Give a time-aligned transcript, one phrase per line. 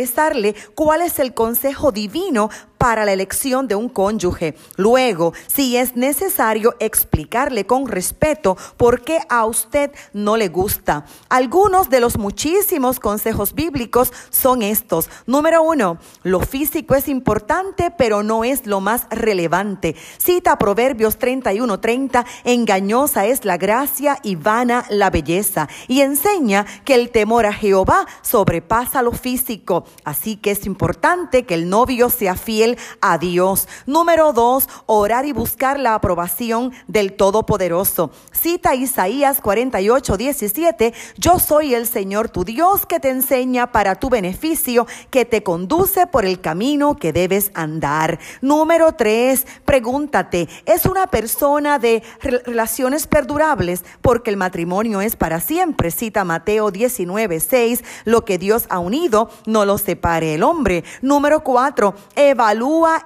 [0.75, 2.49] cuál es el consejo divino
[2.81, 4.55] para la elección de un cónyuge.
[4.77, 11.05] Luego, si es necesario explicarle con respeto por qué a usted no le gusta.
[11.29, 15.11] Algunos de los muchísimos consejos bíblicos son estos.
[15.27, 19.95] Número uno, lo físico es importante, pero no es lo más relevante.
[20.17, 25.69] Cita Proverbios 31:30, engañosa es la gracia y vana la belleza.
[25.87, 29.85] Y enseña que el temor a Jehová sobrepasa lo físico.
[30.05, 32.70] Así que es importante que el novio sea fiel
[33.01, 33.69] a Dios.
[33.87, 38.11] Número dos, orar y buscar la aprobación del Todopoderoso.
[38.33, 44.09] Cita Isaías 48, 17, yo soy el Señor tu Dios que te enseña para tu
[44.11, 48.19] beneficio, que te conduce por el camino que debes andar.
[48.41, 53.85] Número tres, pregúntate, ¿es una persona de relaciones perdurables?
[54.01, 55.91] Porque el matrimonio es para siempre.
[55.91, 60.85] Cita Mateo 19, 6, lo que Dios ha unido, no lo separe el hombre.
[61.03, 62.51] Número cuatro, evalúa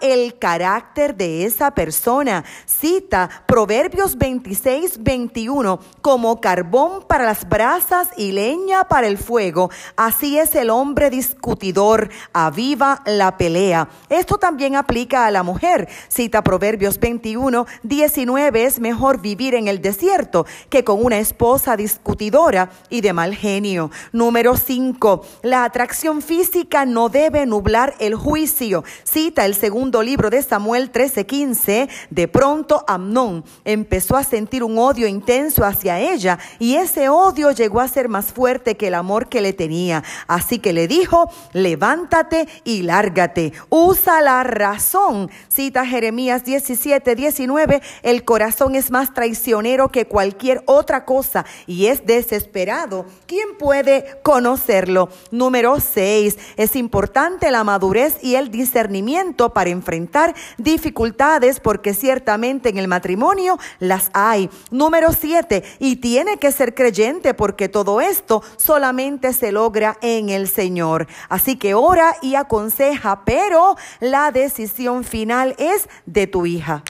[0.01, 2.45] el carácter de esa persona.
[2.67, 9.71] Cita Proverbios 26, 21, como carbón para las brasas y leña para el fuego.
[9.97, 13.89] Así es el hombre discutidor, aviva la pelea.
[14.09, 15.89] Esto también aplica a la mujer.
[16.09, 22.71] Cita Proverbios 21, 19, es mejor vivir en el desierto que con una esposa discutidora
[22.91, 23.91] y de mal genio.
[24.13, 25.25] Número 5.
[25.43, 28.83] La atracción física no debe nublar el juicio.
[29.05, 35.07] Cita el segundo libro de Samuel 13:15, de pronto Amnón empezó a sentir un odio
[35.07, 39.41] intenso hacia ella y ese odio llegó a ser más fuerte que el amor que
[39.41, 40.03] le tenía.
[40.27, 45.31] Así que le dijo, levántate y lárgate, usa la razón.
[45.51, 53.05] Cita Jeremías 17:19, el corazón es más traicionero que cualquier otra cosa y es desesperado.
[53.27, 55.09] ¿Quién puede conocerlo?
[55.31, 62.79] Número 6, es importante la madurez y el discernimiento para enfrentar dificultades porque ciertamente en
[62.79, 64.49] el matrimonio las hay.
[64.71, 70.49] Número siete, y tiene que ser creyente porque todo esto solamente se logra en el
[70.49, 71.07] Señor.
[71.29, 76.85] Así que ora y aconseja, pero la decisión final es de tu hija.